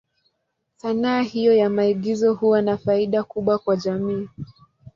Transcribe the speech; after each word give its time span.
Sanaa 0.77 1.21
hiyo 1.21 1.53
ya 1.53 1.69
maigizo 1.69 2.33
huwa 2.33 2.61
na 2.61 2.77
faida 2.77 3.23
kubwa 3.23 3.59
kwa 3.59 3.75
jamii. 3.77 4.29